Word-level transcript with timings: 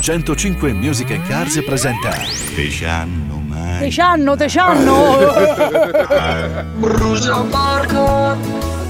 105 0.00 0.72
Music 0.72 1.10
and 1.10 1.26
Cars 1.28 1.62
presenta 1.64 2.10
Te 2.54 2.68
c'hanno 2.70 3.42
mai 3.46 3.80
Te 3.80 3.88
c'hanno, 3.90 4.36
te 4.36 4.46
c'hanno! 4.46 5.16
Brusa 6.80 7.40
porco, 7.50 8.36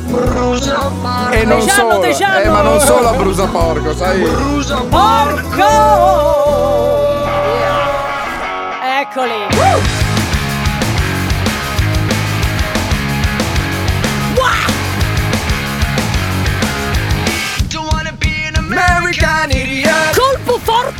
brusa 0.06 0.74
porco, 1.02 1.32
E 1.32 1.44
non 1.44 1.60
Te 1.60 1.66
c'hanno, 1.66 1.90
solo, 1.90 2.00
te 2.00 2.12
c'hanno. 2.12 2.40
eh, 2.40 2.48
ma 2.48 2.62
non 2.62 2.80
solo 2.80 3.08
a 3.08 3.12
Brusa 3.14 3.46
Porco, 3.46 3.94
sai? 3.94 4.20
brusa 4.20 4.76
Porco! 4.88 5.68
Eccoli! 9.00 9.46
Don't 9.50 9.99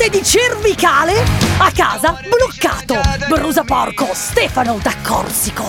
Forte 0.00 0.08
di 0.08 0.24
cervicale 0.24 1.12
a 1.58 1.70
casa 1.74 2.18
bloccato. 2.26 2.98
Brusa 3.28 3.64
porco 3.64 4.08
Stefano 4.14 4.78
da 4.80 4.94
Corsico. 5.02 5.62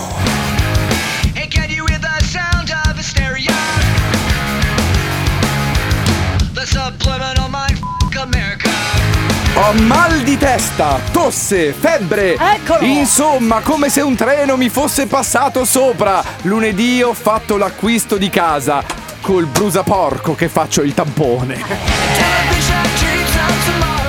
Ho 9.54 9.72
mal 9.82 10.22
di 10.22 10.38
testa, 10.38 10.98
tosse, 11.12 11.74
febbre. 11.74 12.36
Eccolo. 12.38 12.86
Insomma, 12.86 13.60
come 13.60 13.90
se 13.90 14.00
un 14.00 14.14
treno 14.14 14.56
mi 14.56 14.70
fosse 14.70 15.06
passato 15.06 15.66
sopra. 15.66 16.24
Lunedì 16.42 17.02
ho 17.02 17.12
fatto 17.12 17.58
l'acquisto 17.58 18.16
di 18.16 18.30
casa. 18.30 18.82
Col 19.20 19.44
brusaporco 19.44 20.34
che 20.34 20.48
faccio 20.48 20.80
il 20.80 20.94
tampone. 20.94 22.22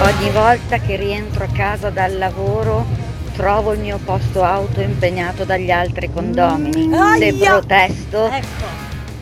Ogni 0.03 0.29
volta 0.31 0.77
che 0.79 0.95
rientro 0.97 1.45
a 1.45 1.47
casa 1.53 1.89
dal 1.89 2.17
lavoro 2.17 2.85
trovo 3.35 3.71
il 3.73 3.79
mio 3.79 3.99
posto 4.03 4.43
auto 4.43 4.81
impegnato 4.81 5.43
dagli 5.45 5.71
altri 5.71 6.11
condomini. 6.11 6.89
Se 7.17 7.27
Aia! 7.27 7.49
protesto 7.51 8.25
Ecco. 8.29 8.65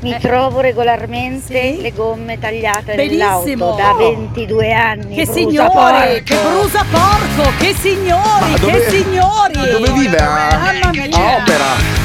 mi 0.01 0.13
Eh. 0.13 0.19
trovo 0.19 0.59
regolarmente 0.59 1.75
Sì. 1.75 1.81
le 1.81 1.93
gomme 1.93 2.39
tagliate 2.39 2.95
Benissimo. 2.95 3.75
nell'auto 3.75 3.75
da 3.75 3.93
22 3.93 4.73
anni. 4.73 5.15
Che 5.15 5.23
brusa 5.25 5.33
signori! 5.33 5.71
porco. 5.71 6.23
Che 6.23 6.37
brusa 6.49 6.85
porco! 6.89 7.51
Che 7.59 7.75
signori! 7.79 8.49
Ma 8.51 8.57
dove- 8.57 8.71
che 8.85 8.89
signori! 8.89 9.53
Dove 9.53 9.91
vive? 9.91 10.17
A, 10.17 10.57
Mamma 10.57 10.89
mia! 10.91 11.15
a 11.15 11.35
Opera. 11.37 11.99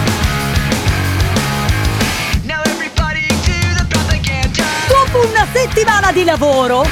Dopo 4.88 5.26
una 5.28 5.46
settimana 5.52 6.12
di 6.12 6.24
lavoro 6.24 6.84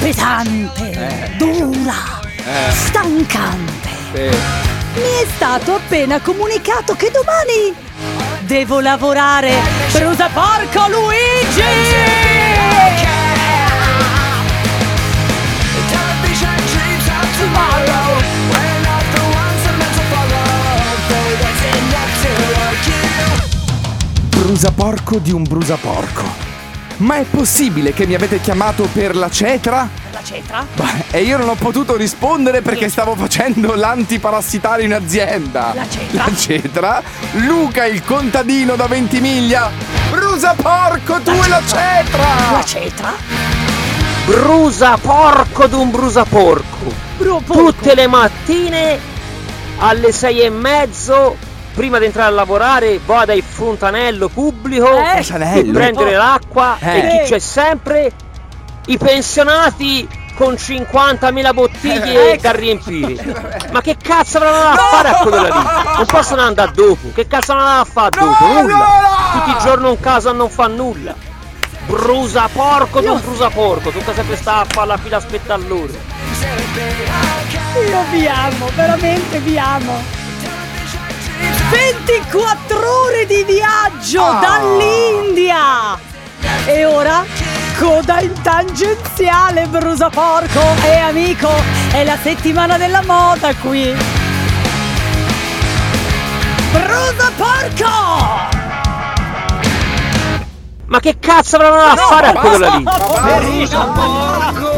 pesante, 0.00 1.34
dura, 1.36 2.20
stancante, 2.70 3.88
Sì. 4.12 4.20
mi 5.00 5.22
è 5.22 5.26
stato 5.36 5.74
appena 5.74 6.20
comunicato 6.20 6.94
che 6.96 7.10
domani 7.10 7.74
devo 8.46 8.80
lavorare. 8.80 9.54
Brusa 9.92 10.28
porco 10.32 10.88
Luigi! 10.88 11.60
You. 11.60 12.20
Brusaporco 24.28 25.18
di 25.18 25.30
un 25.30 25.44
brusaporco. 25.44 26.49
Ma 27.00 27.16
è 27.16 27.22
possibile 27.24 27.94
che 27.94 28.06
mi 28.06 28.14
avete 28.14 28.40
chiamato 28.40 28.86
per 28.92 29.16
la 29.16 29.30
cetra? 29.30 29.88
La 30.12 30.22
cetra? 30.22 30.66
Beh, 30.74 31.04
E 31.18 31.22
io 31.22 31.38
non 31.38 31.48
ho 31.48 31.54
potuto 31.54 31.96
rispondere 31.96 32.60
perché 32.60 32.90
stavo 32.90 33.14
facendo 33.14 33.74
l'antiparassitario 33.74 34.84
in 34.84 34.92
azienda. 34.92 35.72
La 35.74 35.88
cetra? 35.88 36.24
La 36.26 36.36
cetra? 36.36 37.02
Luca 37.32 37.86
il 37.86 38.04
contadino 38.04 38.76
da 38.76 38.86
Ventimiglia. 38.86 39.70
Brusa 40.10 40.54
porco, 40.54 41.20
tu 41.20 41.30
e 41.30 41.48
la 41.48 41.62
cetra! 41.66 42.50
La 42.52 42.64
cetra? 42.64 43.12
Brusa 44.26 44.98
porco 44.98 45.66
d'un 45.68 45.90
brusa 45.90 46.24
porco. 46.24 46.92
Bru- 47.16 47.42
porco. 47.42 47.62
Tutte 47.72 47.94
le 47.94 48.06
mattine 48.08 48.98
alle 49.78 50.12
sei 50.12 50.40
e 50.40 50.50
mezzo, 50.50 51.36
prima 51.74 51.98
di 51.98 52.06
entrare 52.06 52.28
a 52.28 52.32
lavorare, 52.34 53.00
vado 53.04 53.32
al 53.32 53.42
fontanello 53.42 54.28
pubblico 54.28 54.86
Eh, 54.98 55.22
Fontanello? 55.22 55.72
prendere 55.72 56.14
l'acqua 56.14 56.76
Eh. 56.80 56.98
e 56.98 57.22
chi 57.24 57.30
c'è 57.32 57.38
sempre? 57.38 58.10
I 58.86 58.98
pensionati 58.98 60.08
con 60.34 60.54
50.000 60.54 61.52
bottiglie 61.52 62.32
Ecco. 62.32 62.42
da 62.42 62.52
riempire. 62.52 63.58
Ma 63.72 63.80
che 63.82 63.96
cazzo 64.02 64.38
avranno 64.38 64.74
da 64.74 64.76
fare 64.90 65.08
a 65.08 65.14
quello 65.16 65.42
lì? 65.42 65.48
Non 65.50 66.06
possono 66.06 66.40
andare 66.40 66.72
dopo. 66.72 67.10
Che 67.14 67.26
cazzo 67.26 67.52
hanno 67.52 67.64
da 67.64 67.84
fare 67.84 68.10
dopo? 68.18 68.46
No, 68.46 68.60
Nulla. 68.62 68.76
no, 68.76 68.84
no! 68.84 69.44
Tutti 69.44 69.50
i 69.50 69.62
giorni 69.62 69.90
in 69.90 70.00
casa 70.00 70.32
non 70.32 70.48
fa 70.48 70.66
nulla. 70.66 71.14
Brusa 71.86 72.48
porco, 72.52 73.00
non 73.00 73.20
brusa 73.20 73.48
porco. 73.50 73.90
Tocca 73.90 74.14
sempre 74.14 74.36
stare 74.36 74.62
a 74.62 74.64
fare 74.66 74.86
la 74.86 74.96
fila 74.96 75.16
aspetta 75.18 75.54
all'ora. 75.54 75.92
Io 77.88 78.04
vi 78.10 78.26
amo, 78.26 78.68
veramente 78.74 79.38
vi 79.40 79.58
amo. 79.58 80.18
24 81.70 83.02
ore 83.04 83.26
di 83.26 83.44
viaggio 83.44 84.22
Ah. 84.22 84.40
dall'India. 84.40 85.98
E 86.66 86.84
ora 86.84 87.24
coda 87.78 88.20
in 88.20 88.32
tangenziale, 88.42 89.66
brusa 89.66 90.08
porco. 90.10 90.60
E 90.84 90.96
amico, 90.96 91.50
è 91.92 92.04
la 92.04 92.16
settimana 92.20 92.76
della 92.76 93.02
moda 93.02 93.54
qui. 93.54 93.94
Brusa 96.72 97.30
porco! 97.36 98.48
Ma 100.86 100.98
che 100.98 101.18
cazzo 101.20 101.54
avranno 101.56 101.94
da 101.94 102.02
fare 102.02 102.26
a 102.28 102.32
quello 102.32 102.76
lì? 102.76 102.82
Poverino. 102.82 104.69